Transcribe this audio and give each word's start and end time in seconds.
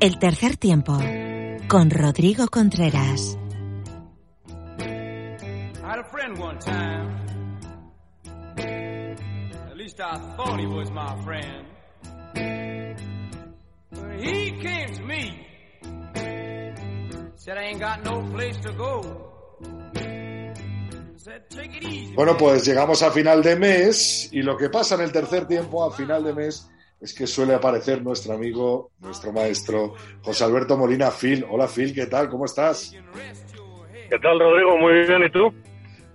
El 0.00 0.18
tercer 0.18 0.56
tiempo 0.56 0.98
con 1.68 1.90
Rodrigo 1.90 2.48
Contreras. 2.48 3.36
I 4.78 4.82
had 5.82 5.98
a 5.98 6.04
friend 6.10 6.38
one 6.38 6.58
time. 6.58 7.18
At 8.56 9.76
least 9.76 10.00
I 10.00 10.16
thought 10.36 10.58
he 10.58 10.64
was 10.64 10.90
my 10.90 11.22
friend. 11.22 11.66
But 13.90 14.20
he 14.20 14.52
came 14.52 14.94
to 14.94 15.02
me. 15.02 15.46
Said 17.36 17.58
I 17.58 17.64
ain't 17.64 17.80
got 17.80 18.02
no 18.02 18.22
place 18.32 18.56
to 18.62 18.72
go. 18.72 19.26
Bueno, 22.14 22.38
pues 22.38 22.66
llegamos 22.66 23.02
a 23.02 23.10
final 23.10 23.42
de 23.42 23.56
mes 23.56 24.30
y 24.32 24.40
lo 24.40 24.56
que 24.56 24.70
pasa 24.70 24.94
en 24.94 25.02
el 25.02 25.12
tercer 25.12 25.46
tiempo 25.46 25.84
a 25.84 25.92
final 25.94 26.24
de 26.24 26.32
mes 26.32 26.70
es 27.00 27.14
que 27.14 27.26
suele 27.26 27.54
aparecer 27.54 28.02
nuestro 28.02 28.34
amigo, 28.34 28.90
nuestro 29.00 29.32
maestro, 29.32 29.94
José 30.22 30.44
Alberto 30.44 30.76
Molina 30.76 31.10
Phil. 31.10 31.46
Hola 31.48 31.66
Phil, 31.66 31.94
¿qué 31.94 32.06
tal? 32.06 32.28
¿Cómo 32.28 32.44
estás? 32.44 32.94
¿Qué 34.10 34.18
tal, 34.18 34.38
Rodrigo? 34.38 34.76
Muy 34.76 35.06
bien, 35.06 35.24
¿y 35.24 35.30
tú? 35.30 35.54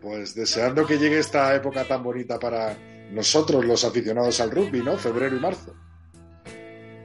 Pues 0.02 0.36
deseando 0.36 0.86
que 0.86 1.00
llegue 1.00 1.19
esta 1.19 1.56
época 1.56 1.86
tan 1.86 2.03
bonita 2.03 2.38
para 2.38 2.78
nosotros, 3.09 3.66
los 3.66 3.83
aficionados 3.83 4.39
al 4.39 4.52
rugby, 4.52 4.81
¿no? 4.81 4.97
Febrero 4.97 5.36
y 5.36 5.39
marzo. 5.39 5.73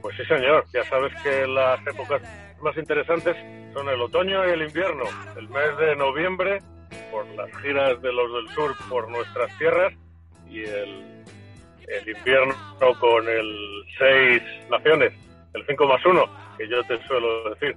Pues 0.01 0.15
sí, 0.15 0.25
señor. 0.25 0.65
Ya 0.73 0.83
sabes 0.83 1.11
que 1.23 1.47
las 1.47 1.79
épocas 1.87 2.21
más 2.61 2.77
interesantes 2.77 3.35
son 3.73 3.89
el 3.89 4.01
otoño 4.01 4.47
y 4.47 4.51
el 4.51 4.61
invierno. 4.61 5.05
El 5.35 5.49
mes 5.49 5.77
de 5.79 5.95
noviembre, 5.95 6.59
por 7.11 7.25
las 7.29 7.49
giras 7.61 7.99
de 8.01 8.13
los 8.13 8.31
del 8.33 8.55
sur 8.55 8.75
por 8.89 9.09
nuestras 9.09 9.57
tierras, 9.57 9.93
y 10.49 10.59
el, 10.59 11.20
el 11.91 12.09
invierno 12.09 12.55
con 12.99 13.27
el 13.27 13.85
seis 13.97 14.41
naciones, 14.69 15.13
el 15.53 15.65
5 15.65 15.85
más 15.85 16.05
1, 16.05 16.25
que 16.57 16.67
yo 16.67 16.83
te 16.83 17.01
suelo 17.07 17.49
decir. 17.53 17.75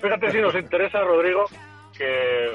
Fíjate 0.00 0.30
si 0.30 0.40
nos 0.40 0.54
interesa, 0.54 1.00
Rodrigo, 1.02 1.44
que 1.96 2.54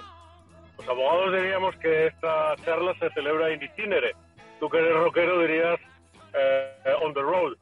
los 0.78 0.88
abogados 0.88 1.34
diríamos 1.34 1.76
que 1.78 2.08
esta 2.08 2.56
charla 2.64 2.94
se 3.00 3.10
celebra 3.12 3.52
in 3.52 3.64
itinere. 3.64 4.14
Tú 4.60 4.70
que 4.70 4.78
eres 4.78 4.94
rockero 4.94 5.40
dirías 5.40 5.80
eh, 6.34 6.94
on 7.02 7.14
the 7.14 7.22
road, 7.22 7.56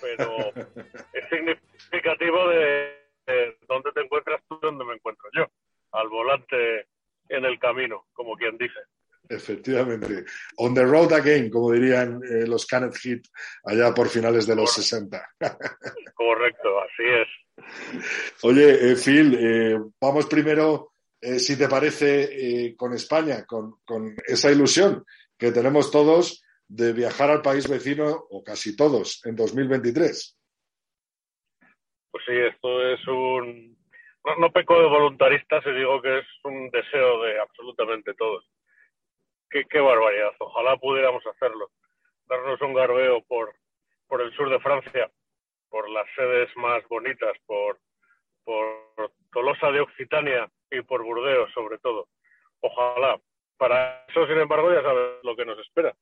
pero 0.00 0.36
es 1.12 1.28
significativo 1.28 2.48
de, 2.48 3.02
de 3.26 3.56
dónde 3.66 3.90
te 3.92 4.00
encuentras 4.00 4.40
tú 4.48 4.58
y 4.62 4.66
dónde 4.66 4.84
me 4.84 4.94
encuentro 4.94 5.28
yo, 5.34 5.46
al 5.92 6.08
volante 6.08 6.86
en 7.28 7.44
el 7.44 7.58
camino, 7.58 8.04
como 8.12 8.36
quien 8.36 8.56
dice. 8.58 8.78
Efectivamente. 9.28 10.24
On 10.56 10.74
the 10.74 10.84
road 10.84 11.12
again, 11.12 11.48
como 11.48 11.72
dirían 11.72 12.20
eh, 12.22 12.46
los 12.46 12.66
Canet 12.66 12.94
Hit 12.96 13.26
allá 13.64 13.94
por 13.94 14.08
finales 14.08 14.46
de 14.46 14.56
los 14.56 14.72
60. 14.74 15.30
Correcto, 16.14 16.80
así 16.80 17.02
es. 17.02 17.28
Oye, 18.42 18.92
eh, 18.92 18.96
Phil, 18.96 19.34
eh, 19.38 19.78
vamos 20.00 20.26
primero, 20.26 20.92
si 21.20 21.56
te 21.56 21.68
parece, 21.68 22.74
con 22.76 22.92
España, 22.94 23.44
con, 23.46 23.76
con 23.84 24.14
esa 24.26 24.50
ilusión 24.50 25.04
que 25.38 25.52
tenemos 25.52 25.90
todos 25.90 26.42
de 26.66 26.92
viajar 26.92 27.30
al 27.30 27.42
país 27.42 27.68
vecino, 27.68 28.26
o 28.30 28.42
casi 28.42 28.74
todos, 28.74 29.24
en 29.26 29.36
2023. 29.36 30.38
Pues 32.10 32.24
sí, 32.26 32.32
esto 32.32 32.92
es 32.92 33.06
un... 33.08 33.76
No, 34.24 34.36
no 34.36 34.52
peco 34.52 34.80
de 34.80 34.88
voluntarista 34.88 35.60
si 35.62 35.70
digo 35.72 36.00
que 36.00 36.18
es 36.18 36.26
un 36.44 36.70
deseo 36.70 37.22
de 37.22 37.40
absolutamente 37.40 38.14
todos. 38.14 38.44
Qué, 39.52 39.80
barbaridad. 39.80 40.32
Ojalá 40.38 40.76
pudiéramos 40.78 41.26
hacerlo. 41.26 41.70
Darnos 42.26 42.60
un 42.62 42.72
garbeo 42.72 43.22
por, 43.24 43.54
por 44.08 44.22
el 44.22 44.34
sur 44.34 44.48
de 44.48 44.58
Francia, 44.60 45.10
por 45.68 45.90
las 45.90 46.06
sedes 46.16 46.48
más 46.56 46.82
bonitas, 46.88 47.36
por, 47.44 47.78
por 48.44 49.12
Tolosa 49.30 49.70
de 49.70 49.80
Occitania 49.80 50.48
y 50.70 50.80
por 50.80 51.02
Burdeos, 51.02 51.52
sobre 51.52 51.78
todo. 51.78 52.08
Ojalá. 52.60 53.20
Para 53.58 54.06
eso, 54.08 54.26
sin 54.26 54.38
embargo, 54.38 54.72
ya 54.72 54.82
sabes 54.82 55.22
lo 55.22 55.36
que 55.36 55.44
nos 55.44 55.58
espera. 55.58 55.94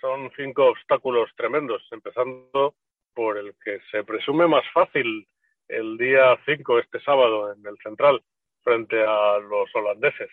Son 0.00 0.30
cinco 0.36 0.66
obstáculos 0.66 1.30
tremendos, 1.34 1.82
empezando 1.90 2.74
por 3.14 3.38
el 3.38 3.54
que 3.64 3.80
se 3.90 4.04
presume 4.04 4.46
más 4.46 4.64
fácil 4.72 5.26
el 5.66 5.96
día 5.96 6.38
5, 6.44 6.78
este 6.78 7.00
sábado, 7.00 7.52
en 7.52 7.66
el 7.66 7.76
Central, 7.78 8.22
frente 8.62 9.02
a 9.02 9.38
los 9.38 9.74
holandeses. 9.74 10.30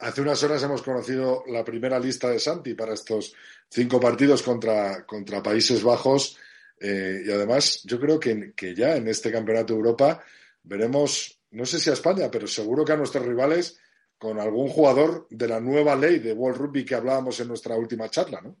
Hace 0.00 0.22
unas 0.22 0.42
horas 0.42 0.62
hemos 0.62 0.82
conocido 0.82 1.44
la 1.46 1.62
primera 1.62 1.98
lista 1.98 2.30
de 2.30 2.38
Santi 2.38 2.74
para 2.74 2.94
estos 2.94 3.34
cinco 3.68 4.00
partidos 4.00 4.42
contra, 4.42 5.04
contra 5.04 5.42
Países 5.42 5.84
Bajos. 5.84 6.38
Eh, 6.80 7.22
y 7.26 7.30
además, 7.30 7.82
yo 7.84 8.00
creo 8.00 8.18
que, 8.18 8.52
que, 8.56 8.74
ya 8.74 8.96
en 8.96 9.08
este 9.08 9.30
Campeonato 9.30 9.74
de 9.74 9.80
Europa 9.80 10.24
veremos, 10.62 11.38
no 11.50 11.66
sé 11.66 11.78
si 11.78 11.90
a 11.90 11.92
España, 11.92 12.30
pero 12.32 12.46
seguro 12.46 12.84
que 12.84 12.92
a 12.92 12.96
nuestros 12.96 13.26
rivales 13.26 13.78
con 14.18 14.40
algún 14.40 14.68
jugador 14.68 15.26
de 15.28 15.48
la 15.48 15.60
nueva 15.60 15.96
ley 15.96 16.18
de 16.18 16.32
World 16.32 16.58
Rugby 16.58 16.84
que 16.84 16.94
hablábamos 16.94 17.38
en 17.40 17.48
nuestra 17.48 17.76
última 17.76 18.08
charla, 18.08 18.40
¿no? 18.40 18.56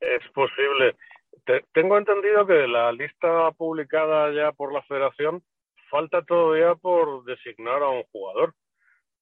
Es 0.00 0.26
posible. 0.32 0.96
Te, 1.44 1.64
tengo 1.72 1.98
entendido 1.98 2.46
que 2.46 2.66
la 2.66 2.90
lista 2.92 3.50
publicada 3.52 4.32
ya 4.32 4.52
por 4.52 4.72
la 4.72 4.82
federación 4.82 5.42
falta 5.90 6.22
todavía 6.22 6.74
por 6.74 7.24
designar 7.24 7.82
a 7.82 7.88
un 7.90 8.02
jugador. 8.12 8.54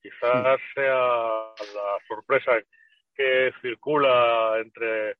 Quizás 0.02 0.58
sí. 0.58 0.72
sea 0.74 1.01
sorpresa 2.14 2.52
que 3.14 3.52
circula 3.60 4.58
entre 4.60 5.16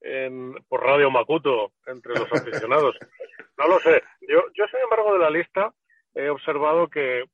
en, 0.00 0.54
por 0.68 0.82
Radio 0.82 1.10
Macuto 1.10 1.72
entre 1.86 2.14
los 2.14 2.32
aficionados. 2.32 2.96
No 3.58 3.68
lo 3.68 3.78
sé. 3.80 4.02
Yo, 4.22 4.42
yo, 4.54 4.66
sin 4.68 4.80
embargo, 4.80 5.12
de 5.12 5.18
la 5.20 5.30
lista 5.30 5.72
he 6.14 6.30
observado 6.30 6.88
que, 6.88 7.26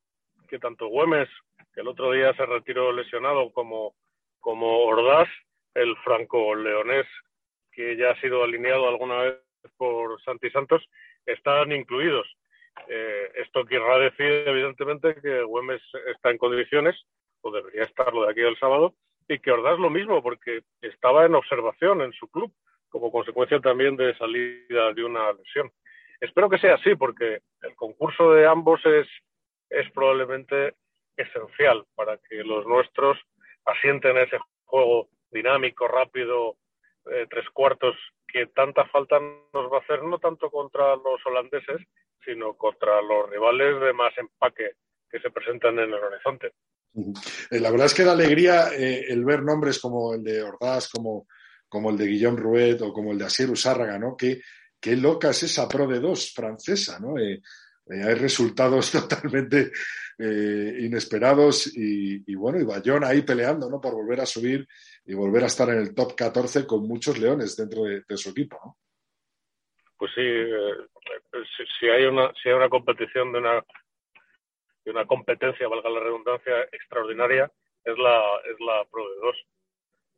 que 0.49 0.59
tanto 0.59 0.89
Güemes, 0.89 1.29
que 1.73 1.81
el 1.81 1.89
otro 1.89 2.11
día 2.11 2.35
se 2.35 2.45
retiró 2.45 2.93
lesionado, 2.93 3.53
como, 3.53 3.95
como 4.41 4.81
Ordaz, 4.81 5.29
el 5.75 5.97
franco-leonés, 5.99 7.07
que 7.73 7.97
ya 7.97 8.11
ha 8.11 8.21
sido 8.21 8.43
alineado 8.43 8.89
alguna 8.89 9.23
vez 9.23 9.37
por 9.77 10.21
Santi 10.23 10.51
Santos, 10.51 10.85
están 11.25 11.71
incluidos. 11.71 12.27
Eh, 12.89 13.31
esto 13.37 13.65
querrá 13.65 13.99
decir, 13.99 14.43
evidentemente, 14.47 15.15
que 15.23 15.43
Güemes 15.45 15.81
está 16.15 16.31
en 16.31 16.39
condiciones, 16.39 16.97
o 17.49 17.53
debería 17.53 17.85
estarlo 17.85 18.25
de 18.25 18.31
aquí 18.31 18.43
al 18.43 18.59
sábado, 18.59 18.95
y 19.29 19.39
que 19.39 19.51
Ordaz 19.51 19.79
lo 19.79 19.91
mismo, 19.91 20.23
porque 20.23 20.63
estaba 20.81 21.27
en 21.27 21.35
observación 21.35 22.01
en 22.03 22.13
su 22.13 22.29
club, 22.29 22.53
como 22.89 23.13
consecuencia 23.13 23.61
también 23.61 23.97
de 23.97 24.17
salida 24.17 24.93
de 24.93 25.05
una 25.05 25.33
lesión. 25.33 25.71
Espero 26.21 26.49
que 26.49 26.59
sea 26.59 26.75
así, 26.75 26.95
porque 26.95 27.41
el 27.63 27.77
concurso 27.77 28.33
de 28.33 28.47
ambos 28.47 28.85
es, 28.87 29.07
es 29.69 29.91
probablemente 29.93 30.75
esencial 31.17 31.85
para 31.95 32.17
que 32.17 32.37
los 32.43 32.67
nuestros 32.67 33.19
asienten 33.65 34.17
ese 34.17 34.39
juego 34.65 35.09
dinámico, 35.31 35.87
rápido, 35.87 36.57
eh, 37.11 37.27
tres 37.29 37.49
cuartos, 37.51 37.97
que 38.27 38.47
tanta 38.47 38.87
falta 38.87 39.19
nos 39.21 39.73
va 39.73 39.79
a 39.79 39.81
hacer, 39.81 40.03
no 40.03 40.19
tanto 40.19 40.51
contra 40.51 40.97
los 40.97 41.25
holandeses, 41.27 41.81
sino 42.25 42.55
contra 42.55 43.01
los 43.03 43.29
rivales 43.31 43.81
de 43.81 43.93
más 43.93 44.17
empaque 44.19 44.73
que 45.11 45.21
se 45.21 45.31
presentan 45.31 45.79
en 45.79 45.93
el 45.93 45.95
horizonte. 45.95 46.53
La 47.51 47.71
verdad 47.71 47.87
es 47.87 47.95
que 47.95 48.05
da 48.05 48.13
alegría 48.13 48.69
eh, 48.75 49.07
el 49.09 49.25
ver 49.25 49.43
nombres 49.43 49.79
como 49.79 50.15
el 50.15 50.23
de 50.23 50.43
Ordaz, 50.43 50.89
como, 50.89 51.27
como 51.69 51.91
el 51.91 51.97
de 51.97 52.07
Guillaume 52.07 52.41
Rouet 52.41 52.81
o 52.83 52.93
como 52.93 53.13
el 53.13 53.19
de 53.19 53.25
Asier 53.25 53.51
Usárraga, 53.51 53.99
¿no? 53.99 54.17
Qué, 54.17 54.41
qué 54.81 54.97
loca 54.97 55.31
es 55.31 55.43
esa 55.45 55.69
Pro 55.69 55.87
de 55.87 56.01
dos 56.01 56.33
francesa, 56.33 56.99
¿no? 57.01 57.19
Eh, 57.19 57.41
eh, 57.91 58.03
hay 58.05 58.15
resultados 58.15 58.93
totalmente 59.09 59.73
eh, 60.19 60.79
inesperados 60.81 61.73
y, 61.75 62.35
bueno, 62.35 62.61
y 62.61 62.65
Bayón 62.65 63.05
ahí 63.05 63.23
peleando, 63.23 63.71
¿no? 63.71 63.81
Por 63.81 63.95
volver 63.95 64.21
a 64.21 64.27
subir 64.27 64.67
y 65.07 65.15
volver 65.15 65.45
a 65.45 65.47
estar 65.47 65.69
en 65.71 65.79
el 65.79 65.95
top 65.95 66.15
14 66.15 66.67
con 66.67 66.87
muchos 66.87 67.19
leones 67.19 67.57
dentro 67.57 67.85
de, 67.85 68.17
su 68.17 68.31
equipo, 68.31 68.59
¿no? 68.65 68.77
Pues 69.97 70.13
sí, 70.15 70.21
eh, 70.23 70.75
si, 71.81 71.87
hay 71.89 72.05
una, 72.05 72.33
si 72.41 72.49
hay 72.49 72.55
una 72.55 72.69
competición 72.69 73.33
de 73.33 73.39
una 73.39 73.65
y 74.89 74.91
una 74.91 75.07
competencia, 75.07 75.69
valga 75.69 75.91
la 75.91 76.01
redundancia, 76.01 76.63
extraordinaria, 76.73 77.53
es 77.85 77.99
la, 77.99 78.41
es 78.47 78.59
la 78.61 78.85
Pro 78.91 79.07
de 79.09 79.17
2 79.21 79.37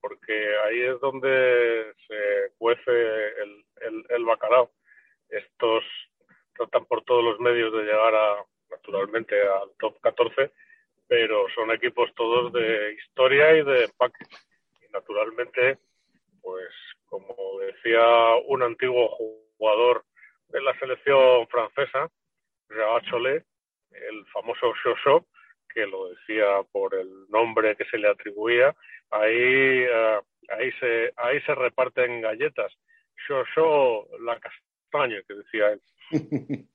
porque 0.00 0.56
ahí 0.64 0.81
es 0.81 1.00
donde 1.00 1.93
se 2.06 2.52
cuece 2.56 2.90
el, 2.90 4.05
el, 4.08 4.25
bacalao. 4.25 4.70
Estos 5.28 5.84
tratan 6.55 6.87
por 6.87 7.05
todos 7.05 7.22
los 7.22 7.38
medios 7.40 7.70
de 7.72 7.82
llegar 7.82 8.14
a, 8.14 8.44
naturalmente, 8.70 9.38
al 9.40 9.70
top 9.78 10.00
14, 10.00 10.52
pero 11.06 11.46
son 11.55 11.70
equipos 11.70 12.11
todos 12.14 12.50
de 12.55 12.94
historia 12.94 13.55
y 13.56 13.62
de 13.62 13.84
empaque. 13.84 14.25
Y 14.81 14.90
naturalmente, 14.90 15.78
pues 16.40 16.70
como 17.06 17.34
decía 17.61 18.37
un 18.46 18.62
antiguo 18.62 19.08
jugador 19.58 20.05
de 20.49 20.62
la 20.62 20.78
selección 20.78 21.46
francesa, 21.49 22.08
Jacques 22.70 23.11
Cholet, 23.11 23.44
el 23.92 24.26
famoso 24.32 24.72
Shosho, 24.82 25.26
que 25.72 25.87
lo 25.87 26.10
decía 26.10 26.46
por 26.72 26.94
el 26.94 27.08
nombre 27.28 27.76
que 27.76 27.84
se 27.84 27.98
le 27.98 28.08
atribuía, 28.08 28.75
ahí, 29.10 29.84
uh, 29.84 30.22
ahí, 30.58 30.72
se, 30.81 31.12
ahí 31.16 31.40
se 31.42 31.54
reparten 31.54 32.20
galletas. 32.20 32.72
Shosho 33.28 34.08
la 34.20 34.38
castaña, 34.40 35.20
que 35.26 35.34
decía 35.34 35.72
él. 35.72 35.81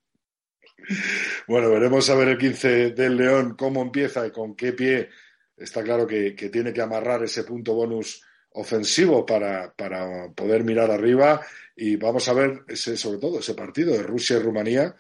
bueno, 1.48 1.70
veremos 1.70 2.10
a 2.10 2.16
ver 2.16 2.30
el 2.30 2.38
15 2.38 2.92
del 2.92 3.18
León 3.18 3.56
cómo 3.58 3.82
empieza 3.82 4.26
y 4.26 4.32
con 4.32 4.56
qué 4.56 4.74
pie. 4.74 5.10
Está 5.58 5.84
claro 5.84 6.06
que, 6.06 6.36
que 6.36 6.50
tiene 6.50 6.74
que 6.74 6.82
amarrar 6.82 7.24
ese 7.24 7.44
punto 7.44 7.74
bonus 7.74 8.24
ofensivo 8.56 9.26
para, 9.26 9.74
para, 9.74 10.30
poder 10.34 10.64
mirar 10.64 10.90
arriba 10.90 11.42
y 11.76 11.98
vamos 11.98 12.28
a 12.30 12.34
ver 12.34 12.64
ese, 12.68 12.96
sobre 12.96 13.20
todo 13.20 13.40
ese 13.40 13.54
partido 13.54 13.92
de 13.92 14.04
Rusia 14.04 14.38
y 14.38 14.40
Rumanía, 14.40 14.96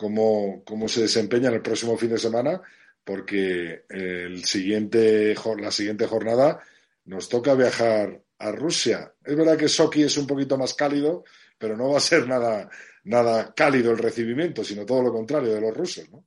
cómo, 0.00 0.64
cómo 0.64 0.88
se 0.88 1.02
desempeña 1.02 1.48
en 1.48 1.56
el 1.56 1.62
próximo 1.62 1.98
fin 1.98 2.08
de 2.08 2.18
semana 2.18 2.62
porque 3.04 3.84
el 3.88 4.44
siguiente, 4.44 5.34
la 5.58 5.70
siguiente 5.70 6.06
jornada 6.06 6.60
nos 7.04 7.28
toca 7.28 7.54
viajar 7.54 8.20
a 8.38 8.52
Rusia. 8.52 9.12
Es 9.22 9.36
verdad 9.36 9.58
que 9.58 9.68
Sochi 9.68 10.02
es 10.02 10.16
un 10.16 10.26
poquito 10.26 10.56
más 10.56 10.74
cálido, 10.74 11.24
pero 11.58 11.76
no 11.76 11.90
va 11.90 11.98
a 11.98 12.00
ser 12.00 12.26
nada, 12.26 12.70
nada 13.04 13.52
cálido 13.54 13.90
el 13.92 13.98
recibimiento, 13.98 14.64
sino 14.64 14.86
todo 14.86 15.02
lo 15.02 15.12
contrario 15.12 15.52
de 15.52 15.60
los 15.60 15.76
rusos, 15.76 16.10
¿no? 16.10 16.24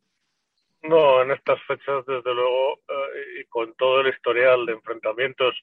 No, 0.84 1.22
en 1.22 1.32
estas 1.32 1.60
fechas, 1.66 2.06
desde 2.06 2.34
luego, 2.34 2.74
eh, 2.90 3.42
y 3.42 3.46
con 3.46 3.74
todo 3.76 4.02
el 4.02 4.14
historial 4.14 4.66
de 4.66 4.74
enfrentamientos, 4.74 5.56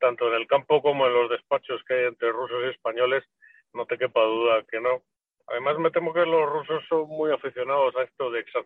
tanto 0.00 0.28
en 0.28 0.34
el 0.40 0.46
campo 0.48 0.82
como 0.82 1.06
en 1.06 1.14
los 1.14 1.30
despachos 1.30 1.80
que 1.86 1.94
hay 1.94 2.04
entre 2.06 2.32
rusos 2.32 2.64
y 2.64 2.70
españoles, 2.70 3.22
no 3.72 3.86
te 3.86 3.96
quepa 3.96 4.22
duda 4.22 4.64
que 4.68 4.80
no. 4.80 5.02
Además, 5.46 5.78
me 5.78 5.92
temo 5.92 6.12
que 6.12 6.26
los 6.26 6.50
rusos 6.50 6.82
son 6.88 7.08
muy 7.08 7.30
aficionados 7.30 7.94
a 7.94 8.02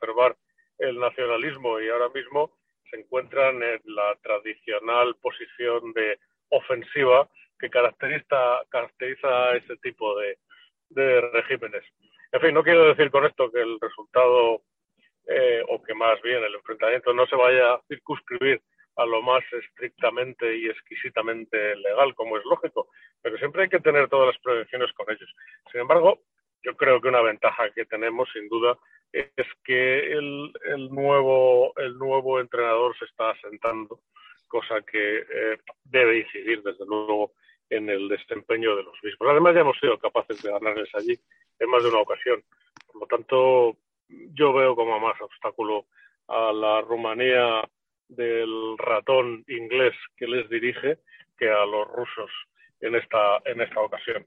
exacerbar 0.00 0.36
el 0.78 0.98
nacionalismo 0.98 1.80
y 1.80 1.88
ahora 1.88 2.08
mismo 2.14 2.52
se 2.90 2.98
encuentran 2.98 3.62
en 3.62 3.80
la 3.84 4.16
tradicional 4.22 5.14
posición 5.20 5.92
de 5.92 6.18
ofensiva 6.48 7.28
que 7.58 7.68
caracteriza, 7.68 8.60
caracteriza 8.70 9.56
ese 9.56 9.76
tipo 9.76 10.18
de, 10.18 10.38
de 10.88 11.20
regímenes. 11.20 11.84
En 12.32 12.40
fin, 12.40 12.54
no 12.54 12.62
quiero 12.62 12.88
decir 12.88 13.10
con 13.10 13.26
esto 13.26 13.50
que 13.52 13.60
el 13.60 13.78
resultado 13.80 14.62
eh, 15.26 15.62
o 15.68 15.82
que 15.82 15.94
más 15.94 16.20
bien 16.22 16.42
el 16.42 16.54
enfrentamiento 16.54 17.12
no 17.12 17.26
se 17.26 17.36
vaya 17.36 17.74
a 17.74 17.80
circunscribir 17.86 18.60
a 18.96 19.04
lo 19.04 19.22
más 19.22 19.42
estrictamente 19.52 20.56
y 20.56 20.68
exquisitamente 20.68 21.76
legal, 21.76 22.14
como 22.14 22.38
es 22.38 22.44
lógico, 22.44 22.88
pero 23.22 23.36
siempre 23.38 23.62
hay 23.62 23.68
que 23.68 23.80
tener 23.80 24.08
todas 24.08 24.34
las 24.34 24.42
prevenciones 24.42 24.92
con 24.94 25.10
ellos. 25.10 25.32
Sin 25.70 25.82
embargo, 25.82 26.20
yo 26.62 26.76
creo 26.76 27.00
que 27.00 27.08
una 27.08 27.22
ventaja 27.22 27.70
que 27.70 27.84
tenemos, 27.86 28.28
sin 28.32 28.48
duda, 28.48 28.76
es 29.12 29.46
que 29.64 30.12
el, 30.12 30.52
el, 30.64 30.90
nuevo, 30.90 31.72
el 31.76 31.98
nuevo 31.98 32.40
entrenador 32.40 32.96
se 32.98 33.04
está 33.06 33.30
asentando, 33.30 34.00
cosa 34.48 34.80
que 34.82 35.18
eh, 35.18 35.58
debe 35.84 36.18
incidir, 36.18 36.62
desde 36.62 36.86
luego, 36.86 37.32
en 37.68 37.88
el 37.88 38.08
desempeño 38.08 38.76
de 38.76 38.82
los 38.82 38.94
mismos. 39.02 39.28
Además, 39.30 39.54
ya 39.54 39.60
hemos 39.60 39.78
sido 39.78 39.98
capaces 39.98 40.42
de 40.42 40.50
ganarles 40.50 40.88
allí 40.94 41.18
en 41.58 41.70
más 41.70 41.82
de 41.82 41.88
una 41.88 42.00
ocasión. 42.00 42.42
Por 42.86 43.02
lo 43.02 43.06
tanto, 43.06 43.76
yo 44.08 44.52
veo 44.52 44.74
como 44.74 44.98
más 44.98 45.20
obstáculo 45.20 45.86
a 46.28 46.52
la 46.52 46.80
Rumanía 46.80 47.62
del 48.08 48.76
ratón 48.78 49.44
inglés 49.46 49.94
que 50.16 50.26
les 50.26 50.48
dirige 50.50 50.98
que 51.38 51.48
a 51.48 51.64
los 51.64 51.86
rusos 51.88 52.30
en 52.80 52.96
esta, 52.96 53.40
en 53.44 53.60
esta 53.60 53.80
ocasión. 53.80 54.24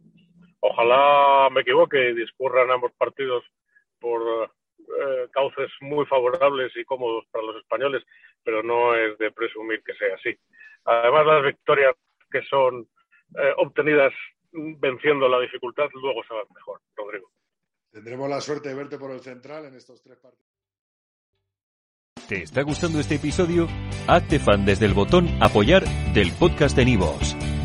Ojalá 0.61 1.49
me 1.51 1.61
equivoque 1.61 2.09
y 2.09 2.13
discurran 2.13 2.71
ambos 2.71 2.93
partidos 2.93 3.43
por 3.99 4.51
eh, 4.87 5.27
cauces 5.31 5.69
muy 5.81 6.05
favorables 6.05 6.71
y 6.75 6.85
cómodos 6.85 7.25
para 7.31 7.45
los 7.45 7.57
españoles, 7.57 8.03
pero 8.43 8.63
no 8.63 8.95
es 8.95 9.17
de 9.17 9.31
presumir 9.31 9.81
que 9.83 9.93
sea 9.95 10.15
así. 10.15 10.37
Además, 10.85 11.25
las 11.25 11.43
victorias 11.43 11.95
que 12.31 12.41
son 12.43 12.87
eh, 13.37 13.53
obtenidas 13.57 14.13
venciendo 14.51 15.27
la 15.27 15.39
dificultad 15.39 15.89
luego 15.93 16.23
se 16.27 16.33
van 16.33 16.45
mejor, 16.53 16.79
Rodrigo. 16.95 17.31
Tendremos 17.91 18.29
la 18.29 18.41
suerte 18.41 18.69
de 18.69 18.75
verte 18.75 18.97
por 18.97 19.11
el 19.11 19.19
central 19.19 19.65
en 19.65 19.75
estos 19.75 20.01
tres 20.01 20.17
partidos. 20.17 20.53
¿Te 22.27 22.43
está 22.43 22.61
gustando 22.63 22.99
este 22.99 23.15
episodio? 23.15 23.67
Hazte 24.07 24.39
fan 24.39 24.65
desde 24.65 24.85
el 24.85 24.93
botón 24.93 25.27
apoyar 25.41 25.83
del 26.13 26.31
podcast 26.31 26.75
de 26.75 26.85
Nivos. 26.85 27.35